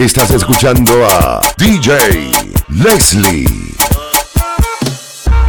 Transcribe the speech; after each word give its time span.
Estás 0.00 0.30
escuchando 0.30 0.92
a 1.04 1.42
DJ 1.58 1.94
Leslie. 2.70 3.44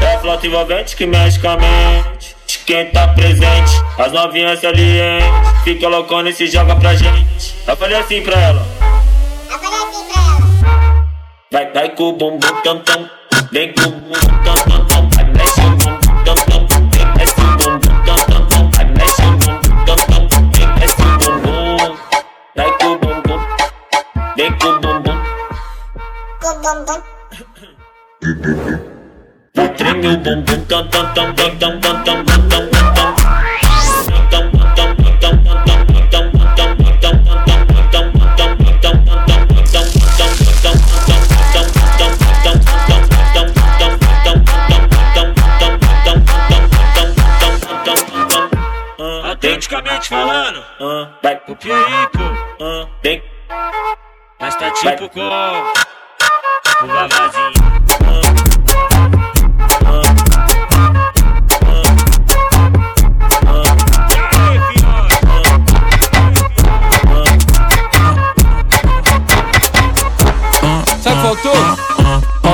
É 0.01 0.17
flota 0.17 0.45
envolvente 0.45 0.93
que 0.93 1.05
mexe 1.05 1.39
com 1.39 1.51
a 1.51 1.55
mente. 1.55 2.35
Quem 2.65 2.91
tá 2.91 3.07
presente, 3.07 3.71
as 3.97 4.11
novinhas 4.11 4.59
salientes. 4.59 5.29
Fica 5.63 5.87
loucona 5.87 6.31
e 6.31 6.33
se 6.33 6.47
joga 6.47 6.75
pra 6.75 6.93
gente. 6.93 7.55
Eu 7.65 7.77
falei 7.77 7.97
assim 7.97 8.21
pra 8.21 8.37
ela. 8.37 8.61
Eu 9.49 9.57
falei 9.57 9.79
assim 9.83 10.03
pra 10.11 10.21
ela. 10.21 11.07
Vai, 11.49 11.71
vai 11.71 11.89
com 11.95 12.09
o 12.09 12.11
bumbum 12.17 12.61
tam 12.61 12.79
tam. 12.79 13.09
Vem 13.53 13.73
com 13.73 13.83
o 13.83 13.89
bumbum 13.89 14.43
tam 14.43 14.55
tam 14.55 14.85
tam. 14.85 15.09
Vai, 15.11 15.23
mexe 15.31 15.61
o 15.61 15.69
bumbum 15.77 16.23
tam 16.25 16.35
tam. 16.35 16.60
Autenticamente 49.23 50.09
falando, 50.09 50.63
Vai, 51.23 51.41
o 51.47 51.55
Pierico, 51.55 52.19
vem, 53.01 53.23
mas 54.39 54.55
tá 54.55 54.69
tipo 54.71 55.09
com 55.09 55.21
o 56.83 56.87
Vavazinho. 56.87 57.60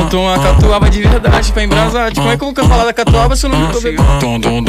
Tom, 0.10 0.30
a 0.30 0.40
catuaba 0.40 0.90
de 0.90 1.02
verdade 1.02 1.52
pra 1.52 1.64
embrasar. 1.64 2.12
Tipo, 2.12 2.28
é 2.28 2.38
que 2.38 2.44
eu 2.44 2.68
falar 2.68 2.86
da 2.86 2.94
catuaba 2.94 3.36
se 3.36 3.46
eu 3.46 3.50
não 3.50 3.72
tô 3.72 3.80
bebendo? 3.82 4.04
Tum, 4.20 4.40
tum, 4.40 4.64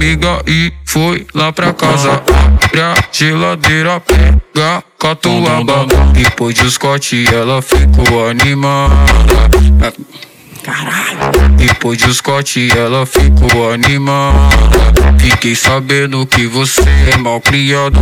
amiga 0.00 0.42
e 0.46 0.72
foi 0.86 1.26
lá 1.34 1.52
pra 1.52 1.72
casa. 1.72 2.22
Abre 2.64 2.80
a 2.80 2.94
geladeira, 3.12 4.00
pega 4.00 4.82
catuaba. 4.98 5.86
Depois 6.12 6.54
de 6.54 6.70
Scott, 6.70 7.26
ela 7.32 7.60
ficou 7.60 8.28
animada. 8.28 9.39
Depois 11.60 11.98
de 11.98 12.12
Scott 12.14 12.70
ela 12.74 13.04
ficou 13.04 13.70
animada. 13.70 14.38
Fiquei 15.18 15.54
sabendo 15.54 16.26
que 16.26 16.46
você 16.46 16.88
é 17.12 17.18
mal 17.18 17.40
criado. 17.40 18.00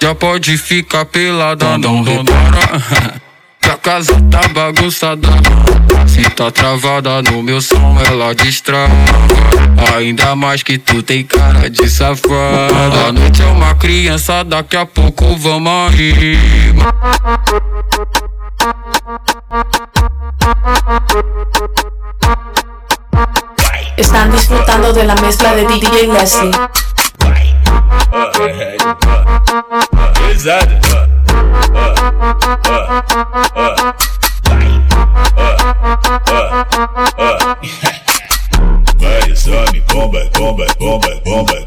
Já 0.00 0.14
pode 0.14 0.56
ficar 0.56 1.04
pelada, 1.04 1.76
não 1.78 2.02
repara 2.02 3.20
Que 3.60 3.68
a 3.68 3.76
casa 3.76 4.14
tá 4.30 4.46
bagunçada. 4.48 5.28
Se 6.06 6.22
tá 6.30 6.52
travada 6.52 7.20
no 7.22 7.42
meu 7.42 7.60
som, 7.60 7.98
ela 8.06 8.32
destrava. 8.32 8.94
Ainda 9.96 10.36
mais 10.36 10.62
que 10.62 10.78
tu 10.78 11.02
tem 11.02 11.24
cara 11.24 11.68
de 11.68 11.90
safada. 11.90 13.08
A 13.08 13.12
noite 13.12 13.42
é 13.42 13.46
uma 13.46 13.74
criança, 13.74 14.44
daqui 14.44 14.76
a 14.76 14.86
pouco 14.86 15.36
vamos 15.36 15.92
aí 15.92 16.38
Están 23.96 24.30
disfrutando 24.30 24.92
de 24.92 25.04
la 25.04 25.14
mezcla 25.16 25.54
de 25.54 25.66
DJ 25.66 26.06
Leslie. 26.08 26.50
Vários 38.98 39.46
homens, 39.46 39.86
bomba, 39.92 40.18
bomba, 40.38 40.64
bomba, 40.78 41.08
bomba, 41.24 41.65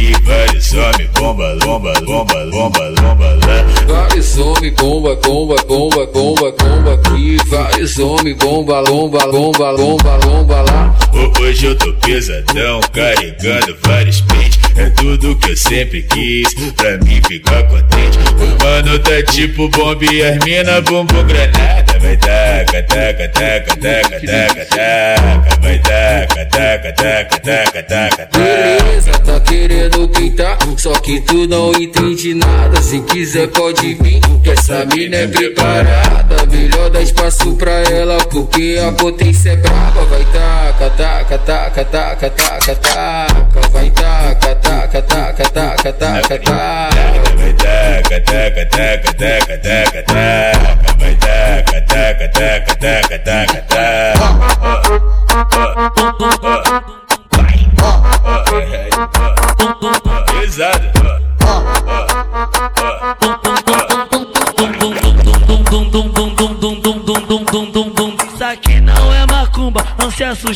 aqui. 0.00 0.12
Vários 0.24 0.72
homens, 0.72 1.10
bomba, 1.14 1.56
bomba, 1.64 1.92
bomba, 2.04 2.46
bomba, 2.50 2.90
bomba 2.90 3.38
lá. 3.46 3.64
Vários 3.86 4.38
homens, 4.38 4.74
bomba, 4.74 5.14
bomba, 5.16 5.56
bomba, 5.66 6.06
bomba, 6.06 6.52
bomba 6.52 6.94
aqui 6.94 7.36
Vários 7.48 7.98
homens, 7.98 8.36
bomba, 8.36 8.82
bomba, 8.84 9.18
bomba, 9.26 9.76
bomba, 9.76 10.18
bomba 10.18 10.62
lá 10.62 10.96
Ho- 11.12 11.42
Hoje 11.42 11.66
eu 11.66 11.74
tô 11.76 11.92
pesadão, 11.94 12.80
carregando 12.92 13.76
vários 13.82 14.20
pentes. 14.20 14.58
É 14.76 14.88
tudo 14.90 15.34
que 15.36 15.50
eu 15.50 15.56
sempre 15.56 16.02
quis, 16.02 16.54
pra 16.76 16.96
mim 16.98 17.20
ficar 17.26 17.62
contente. 17.64 18.18
O 18.38 18.64
mano 18.64 18.98
tá 19.00 19.22
tipo 19.32 19.68
bomba 19.70 20.04
e 20.04 20.22
as 20.22 20.38
mina 20.44 20.80
bumbum 20.82 21.24
granada. 21.26 21.89
Vai 22.00 22.16
taca, 22.16 22.82
taca, 22.82 23.28
taca, 23.28 23.76
taca, 23.76 24.20
taca, 24.20 24.64
taca. 24.66 25.60
Vai 25.60 25.78
taca, 25.78 26.46
taca, 26.46 26.92
taca, 26.92 27.40
taca, 27.40 27.82
taca, 27.82 28.26
taca. 28.26 28.38
Beleza, 28.38 29.12
tá 29.24 29.40
querendo 29.40 30.08
pintar, 30.08 30.56
só 30.78 30.92
que 30.92 31.20
tu 31.20 31.46
não 31.46 31.72
entende 31.74 32.34
nada. 32.34 32.80
Se 32.80 33.00
quiser 33.00 33.48
pode 33.48 33.94
vir, 33.94 34.20
que 34.42 34.50
essa 34.50 34.86
mina 34.86 35.16
é 35.16 35.26
preparada. 35.26 36.46
Melhor 36.50 36.88
dar 36.90 37.02
espaço 37.02 37.54
pra 37.56 37.72
ela, 37.90 38.16
porque 38.30 38.80
a 38.82 38.92
potência 38.92 39.50
é 39.50 39.56
braba. 39.56 40.04
Vai 40.06 40.24
taca, 40.24 40.90
taca, 40.90 41.38
taca, 41.38 41.84
taca, 41.84 42.30
taca, 42.30 42.76
taca. 42.76 43.68
Vai 43.72 43.90
taca, 43.90 44.54
taca, 44.56 45.02
taca, 45.02 45.42
taca, 45.42 45.92
taca, 45.92 46.38
taca. 46.38 46.88
Vai 47.36 47.52
taca, 47.52 48.20
taca, 48.20 48.66
taca, 48.66 49.14
taca, 49.14 49.58
taca, 49.58 50.02
taca. 50.02 50.59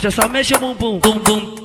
você 0.05 0.11
só 0.11 0.29
mexe 0.29 0.55
o 0.55 0.59
bumbum, 0.59 0.99
bum 0.99 1.19
bum. 1.19 1.65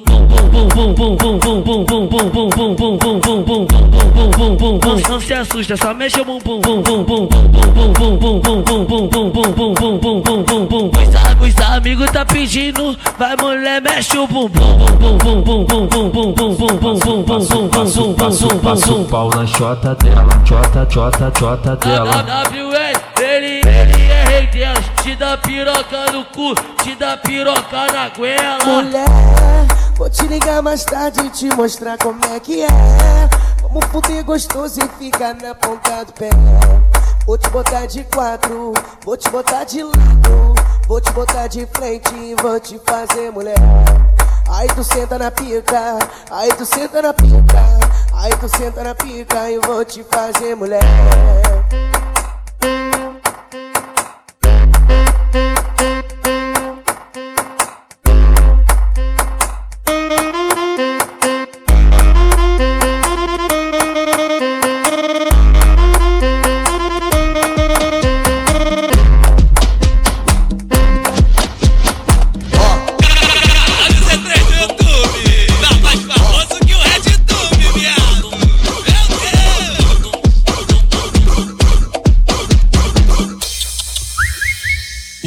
Não 5.10 5.20
se 5.20 5.34
assusta, 5.34 5.76
só 5.76 5.94
mexe 5.94 6.22
o 6.22 6.24
bumbum. 6.24 6.62
Os 11.42 11.62
amigos 11.76 12.10
tá 12.12 12.26
pedindo, 12.26 12.98
vai 13.18 13.36
mulher, 13.42 13.82
mexe 13.82 14.18
o 14.18 14.26
bumbum. 14.26 14.78
Passa 18.64 18.94
o 18.94 19.04
pau 19.04 19.30
na 19.36 19.46
chota 19.46 19.96
dela, 19.96 20.30
chota, 20.46 20.88
chota, 20.90 21.32
chota 21.38 21.76
dela. 21.76 22.24
WN, 22.54 23.22
ele 23.22 23.62
é 24.10 24.24
rei 24.30 24.48
dela. 24.48 24.89
Te 25.04 25.16
dá 25.16 25.38
piroca 25.38 26.12
no 26.12 26.26
cu, 26.26 26.54
te 26.84 26.96
dá 26.96 27.18
piroca 27.18 27.88
na 27.92 28.10
goela. 28.10 28.64
Mulher, 28.66 29.08
vou 29.96 30.10
te 30.10 30.28
ligar 30.28 30.62
mais 30.62 30.84
tarde 30.84 31.22
e 31.26 31.30
te 31.30 31.56
mostrar 31.56 31.98
como 31.98 32.20
é 32.26 32.40
que 32.40 32.62
é. 32.62 32.68
Vamos 33.62 33.86
fuder 33.86 34.24
gostoso 34.24 34.80
e 34.82 34.88
ficar 34.98 35.34
na 35.36 35.56
ponta 35.56 36.04
do 36.04 36.14
pé. 36.14 36.30
Vou 37.26 37.38
te 37.38 37.50
botar 37.50 37.86
de 37.86 38.04
quatro, 38.04 38.74
vou 39.06 39.16
te 39.16 39.30
botar 39.30 39.64
de 39.64 39.84
lado, 39.84 40.54
vou 40.88 41.00
te 41.00 41.12
botar 41.12 41.48
de 41.48 41.66
frente 41.68 42.14
e 42.16 42.36
vou 42.42 42.60
te 42.60 42.80
fazer 42.86 43.32
mulher. 43.32 43.56
Aí 44.50 44.68
tu 44.68 44.84
senta 44.84 45.18
na 45.18 45.32
pica, 45.32 46.00
aí 46.30 46.50
tu 46.50 46.66
senta 46.66 47.02
na 47.02 47.14
pica, 47.14 47.64
aí 48.14 48.32
tu 48.36 48.50
senta 48.50 48.84
na 48.84 48.96
pica 48.96 49.50
e 49.50 49.60
vou 49.60 49.86
te 49.86 50.04
fazer 50.04 50.56
mulher. 50.56 50.82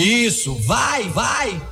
Isso, 0.02 0.56
vai, 0.66 1.04
vai. 1.10 1.62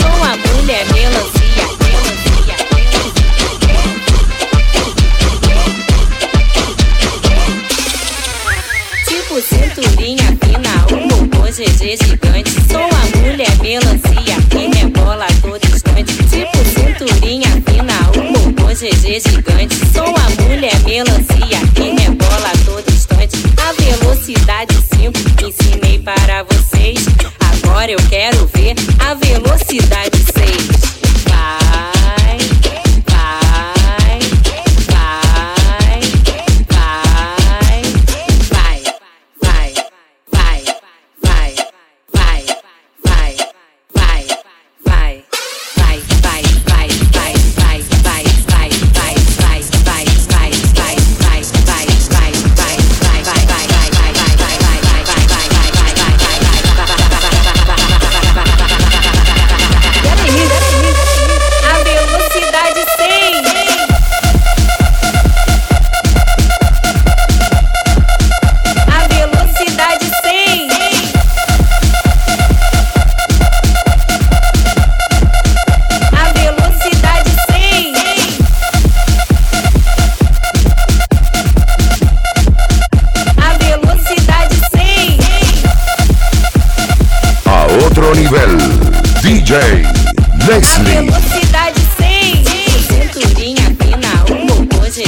Sou 0.00 0.10
uma 0.16 0.36
mulher 0.36 0.86
melancia, 0.92 1.66
Tipo 9.08 9.40
cinturinha 9.42 10.38
fina, 10.44 10.86
um 10.92 11.08
robô 11.08 11.46
GG 11.46 11.96
gigante. 12.04 12.52
Sou 12.70 12.80
uma 12.80 13.22
mulher 13.22 13.56
melancia, 13.60 14.36
que 14.50 14.78
rebola 14.78 15.24
a 15.24 15.25
cidade. 29.68 30.05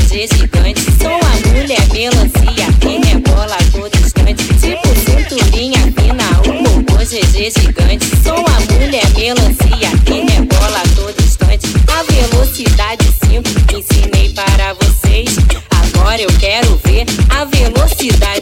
GG 0.08 0.26
gigante. 0.38 0.80
Sou 1.02 1.12
a 1.12 1.48
mulher 1.48 1.86
melancia 1.92 2.66
que 2.80 2.98
rebola 3.06 3.54
a 3.54 3.70
todo 3.70 3.94
instante. 3.98 4.42
Tipo 4.54 4.88
cinturinha 5.04 5.80
fina, 5.92 6.24
um 6.46 6.62
robô 6.62 6.96
GG 6.96 7.60
gigante. 7.60 8.06
Sou 8.22 8.38
a 8.38 8.72
mulher 8.72 9.06
melancia 9.14 9.90
que 10.06 10.20
rebola 10.32 10.78
a 10.78 10.96
todo 10.96 11.22
instante. 11.22 11.66
A 11.88 12.02
velocidade 12.04 13.04
5 13.28 13.76
ensinei 13.76 14.32
para 14.32 14.72
vocês. 14.74 15.36
Agora 15.70 16.22
eu 16.22 16.30
quero 16.40 16.80
ver 16.84 17.04
a 17.28 17.44
velocidade 17.44 18.37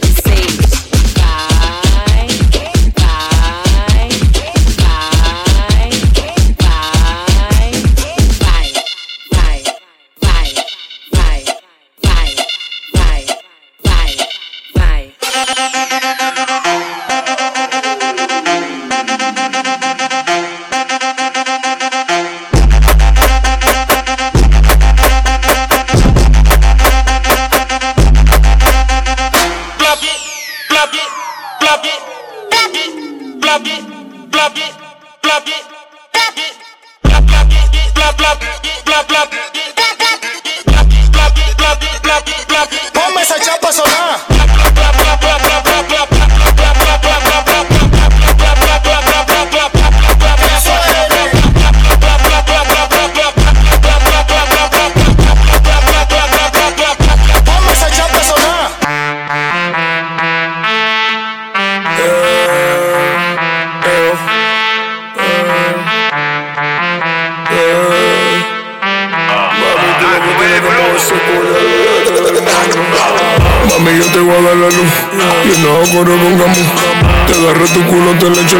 Ponme 42.93 43.21
esa 43.21 43.39
chapa 43.39 43.71
sonar. 43.71 44.36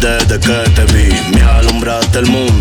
Desde 0.00 0.38
que 0.40 0.70
te 0.74 0.84
vi, 0.92 1.08
me 1.34 1.42
alumbraste 1.42 2.18
el 2.18 2.26
mundo. 2.26 2.55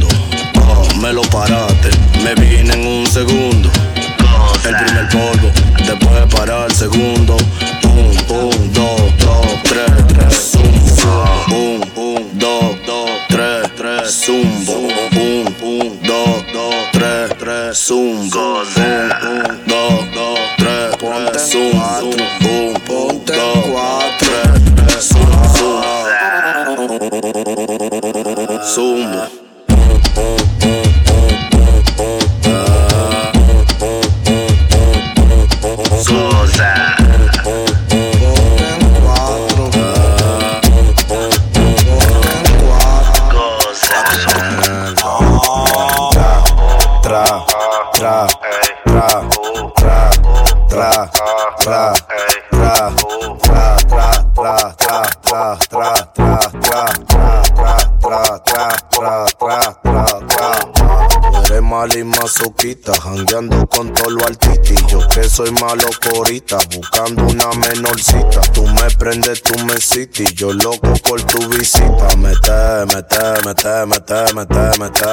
Yo 64.89 65.07
que 65.09 65.23
soy 65.23 65.51
malo 65.51 65.87
corita, 66.01 66.57
buscando 66.73 67.23
una 67.25 67.49
menorcita. 67.51 68.41
Tú 68.53 68.65
me 68.65 68.89
prendes, 68.97 69.43
tú 69.43 69.53
me 69.65 69.77
citas, 69.77 70.33
yo 70.33 70.51
loco 70.51 70.93
por 71.07 71.21
tu 71.21 71.47
visita. 71.49 72.07
Mete, 72.17 72.85
mete, 72.91 73.19
mete, 73.45 73.85
mete, 73.85 74.33
mete, 74.33 74.79
mete, 74.79 75.05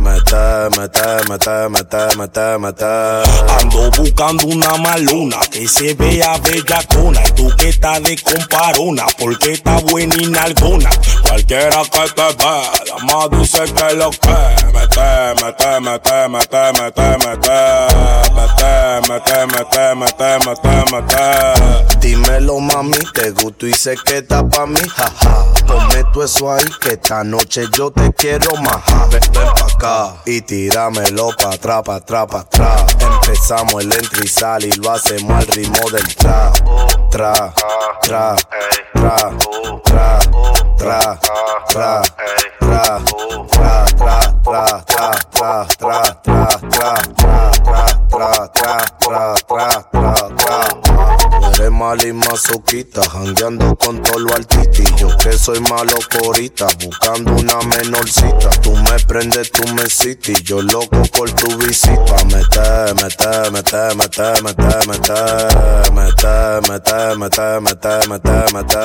mete, 0.00 0.70
mete, 0.76 1.28
mete, 1.28 1.68
mete, 1.68 2.16
mete, 2.16 2.58
mete. 2.58 2.84
Ando 3.60 3.90
buscando 3.96 4.46
una 4.46 4.76
maluna 4.76 5.38
que 5.50 5.68
se 5.68 5.94
vea 5.94 6.36
bellacona 6.38 7.22
y 7.24 7.30
tú 7.32 7.48
que 7.56 7.68
estás 7.68 8.02
de 8.02 8.16
comparona 8.16 9.06
porque 9.18 9.52
está 9.52 9.78
buena 9.80 10.16
y 10.18 10.26
nalgona. 10.26 10.90
Cualquiera 11.22 11.82
que 11.84 12.08
te 12.12 12.44
vea, 12.44 12.72
más 13.04 13.30
dice 13.30 13.62
que 13.72 13.94
lo 13.94 14.10
que 14.10 14.28
mete, 14.72 15.44
mete, 15.44 15.80
mete, 15.80 16.28
mete, 16.28 16.72
mete, 16.80 17.18
mete, 17.18 18.31
Matá, 18.34 19.00
matá, 19.08 19.46
matá, 19.46 19.94
matá, 19.94 20.38
matá, 20.44 20.84
matá. 20.90 21.54
Dímelo, 22.00 22.60
mami, 22.60 22.98
te 23.14 23.30
gusto 23.30 23.66
y 23.66 23.72
sé 23.72 23.96
que 24.04 24.18
está 24.18 24.46
pa' 24.48 24.66
mí, 24.66 24.80
jaja. 24.80 25.44
Ponme 25.66 26.04
tu 26.12 26.22
eso 26.22 26.52
ahí 26.52 26.64
que 26.80 26.94
esta 26.94 27.22
noche 27.24 27.64
yo 27.76 27.90
te 27.90 28.12
quiero 28.12 28.54
maja. 28.56 29.06
Ven, 29.10 29.20
ven 29.32 29.48
pa' 29.54 29.66
acá 29.74 30.22
y 30.26 30.40
tíramelo 30.40 31.30
pa' 31.40 31.54
atrás, 31.54 31.82
pa' 31.84 31.96
atrás, 31.96 32.26
pa' 32.30 32.40
atrás. 32.40 32.96
Empezamos 33.22 33.82
el 33.82 33.92
entry 33.92 34.24
y 34.24 34.28
sal 34.28 34.64
y 34.64 34.72
lo 34.72 34.90
hacemos 34.90 35.30
al 35.30 35.46
ritmo 35.46 35.90
del 35.90 36.16
tra. 36.16 36.52
Tra, 37.10 37.52
tra, 38.02 38.34
tra, 38.92 39.16
tra, 39.84 40.18
tra, 40.76 41.18
tra, 41.18 41.18
tra. 41.68 42.02
Soy 55.42 55.58
malo 55.62 55.96
corita, 56.08 56.68
buscando 56.84 57.32
una 57.32 57.58
menorcita. 57.62 58.48
Tú 58.62 58.76
me 58.76 58.96
prendes, 59.08 59.50
tú 59.50 59.66
me 59.74 59.86
citas, 59.90 60.40
yo 60.44 60.62
loco 60.62 61.02
por 61.16 61.32
tu 61.32 61.58
visita. 61.58 62.14
Mete, 62.26 62.94
mete, 62.94 63.50
mete, 63.50 63.76
mete, 63.96 64.22
mete, 64.44 64.86
mete, 64.86 65.14
mete, 65.92 66.60
mete, 66.70 67.16
mete, 67.18 67.60
mete, 67.60 68.08
mete, 68.08 68.52
mete. 68.54 68.78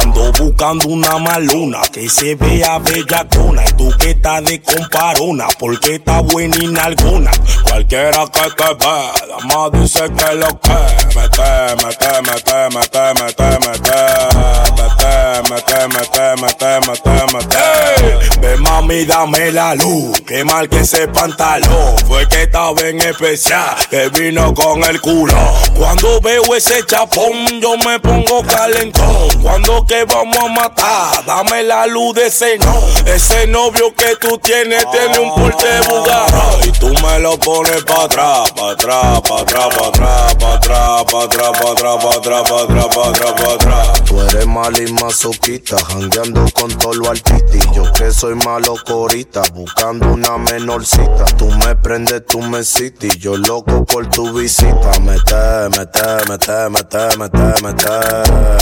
Ando 0.00 0.32
buscando 0.32 0.88
una 0.88 1.18
maluna 1.18 1.82
que 1.92 2.08
se 2.08 2.36
vea 2.36 2.78
bellacona 2.78 3.62
y 3.68 3.72
tú 3.74 3.90
que 3.98 4.12
estás 4.12 4.42
de 4.44 4.62
comparona 4.62 5.48
porque 5.58 5.96
está 5.96 6.20
buena 6.22 6.56
y 6.56 6.68
nalgona. 6.68 7.32
Cualquiera 7.68 8.24
que 8.32 8.50
te 8.50 8.74
vea, 8.80 9.12
más 9.44 9.72
dice 9.72 10.10
que 10.10 10.34
lo 10.36 10.48
que 10.58 10.72
mete, 11.14 11.84
mete, 11.84 12.22
mete, 12.22 12.68
mete, 12.72 13.14
mete, 13.20 13.58
mete, 13.68 14.71
mete, 15.50 15.88
mete, 15.88 16.36
mete, 16.40 16.80
mete, 16.86 17.32
mete. 17.32 18.40
Ve 18.40 18.56
mami, 18.56 19.04
dame 19.04 19.52
la 19.52 19.74
luz, 19.74 20.20
que 20.22 20.44
mal 20.44 20.68
que 20.68 20.80
ese 20.80 21.08
pantalón. 21.08 21.96
Fue 22.06 22.28
que 22.28 22.42
estaba 22.42 22.80
en 22.82 23.00
especial, 23.00 23.76
que 23.90 24.08
vino 24.08 24.52
con 24.54 24.82
el 24.84 25.00
culo. 25.00 25.36
Cuando 25.76 26.20
veo 26.20 26.42
ese 26.54 26.84
chapón, 26.86 27.60
yo 27.60 27.76
me 27.78 27.98
pongo 28.00 28.42
calentón. 28.42 29.28
Cuando 29.42 29.84
que 29.86 30.04
vamos 30.04 30.38
a 30.38 30.48
matar, 30.48 31.24
dame 31.26 31.62
la 31.62 31.86
luz 31.86 32.14
de 32.14 32.26
ese 32.26 32.58
no. 32.58 32.80
Ese 33.06 33.46
novio 33.46 33.94
que 33.94 34.16
tú 34.16 34.38
tienes 34.38 34.84
tiene 34.90 35.18
un 35.18 35.34
porte 35.34 35.66
bugara. 35.88 36.42
Y 36.64 36.72
tú 36.72 36.88
me 36.88 37.18
lo 37.18 37.38
pones 37.38 37.82
pa' 37.84 38.04
atrás, 38.04 38.50
pa' 38.52 38.70
atrás, 38.72 39.20
pa' 39.20 39.40
atrás, 39.40 39.68
pa' 39.74 39.86
atrás, 39.88 40.34
pa' 40.34 40.54
atrás, 40.54 41.04
pa' 41.04 41.22
atrás, 41.22 41.50
pa' 41.58 41.72
atrás, 41.72 41.98
pa' 42.02 42.14
atrás, 42.14 42.42
pa' 42.42 42.62
atrás, 42.62 42.86
pa' 42.94 43.08
atrás, 43.08 43.32
pa' 43.32 43.52
atrás. 43.54 44.04
Tú 44.04 44.20
eres 44.20 44.46
mala 44.72 44.88
y 44.88 44.92
masoquita, 44.92 45.76
jangueando 45.84 46.44
con 46.52 46.70
todo 46.78 46.94
lo 46.94 47.10
altiti. 47.10 47.58
Yo 47.74 47.90
que 47.92 48.10
soy 48.10 48.34
malo 48.34 48.74
corita, 48.84 49.42
buscando 49.52 50.12
una 50.12 50.38
menorcita. 50.38 51.24
Tú 51.36 51.46
me 51.64 51.74
prendes, 51.76 52.24
tú 52.26 52.40
me 52.40 52.64
citas, 52.64 53.16
yo 53.18 53.36
loco 53.36 53.84
por 53.84 54.08
tu 54.08 54.32
visita. 54.32 54.98
Mete, 55.00 55.68
mete, 55.76 56.00
mete, 56.28 56.70
mete, 56.70 57.16
mete, 57.18 57.38
mete, 57.62 57.90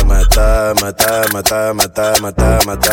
mete, 0.07 0.75
mete, 0.81 1.35
mete, 1.35 1.75
mete, 1.75 2.21
mete, 2.21 2.67
mete. 2.67 2.91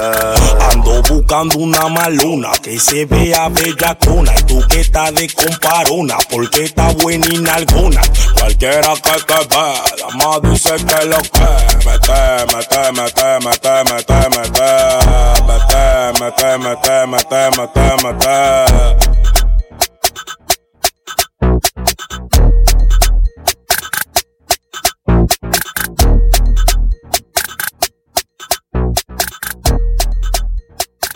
Ando 0.72 1.02
buscando 1.04 1.58
una 1.58 1.88
maluna 1.88 2.52
que 2.62 2.80
se 2.80 3.06
vea 3.06 3.50
bellacona 3.50 4.34
y 4.40 4.44
tú 4.44 4.62
que 4.70 4.82
estás 4.82 5.14
de 5.16 5.28
comparona 5.30 6.18
porque 6.30 6.66
está 6.66 6.92
buena 6.94 7.28
y. 7.28 8.02
Cualquiera 8.40 8.94
que 8.96 9.12
te 9.12 9.56
vea, 9.56 9.84
más 10.16 10.42
dice 10.42 10.76
que 10.76 11.06
lo 11.06 11.18
que 11.22 11.86
mete, 11.86 12.37
matar, 12.46 12.94
matar, 12.94 13.42
matar, 13.44 13.84
matar, 13.86 14.30
matar, 14.30 15.40
matar, 15.48 16.20
matar, 16.20 16.60
matar, 16.60 17.08
matar, 17.08 17.58
matar, 17.58 18.04
matar. 18.04 18.98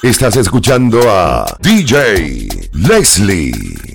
Estás 0.01 0.35
escuchando 0.37 0.99
a 1.07 1.45
DJ 1.61 2.47
Leslie. 2.73 3.90